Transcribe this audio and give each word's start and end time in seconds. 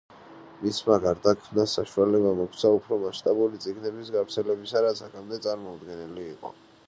მისმა 0.61 0.95
გარდაქმნა 1.01 1.65
საშუალება 1.73 2.31
მოგვცა 2.39 2.71
უფრო 2.77 2.97
მასშტაბური 3.05 3.61
წიგნების 3.65 4.11
გავრცელებისა, 4.17 4.83
რაც 4.89 5.05
აქამდე 5.09 5.39
წარმოუდგენელი 5.45 6.29
იყო. 6.33 6.53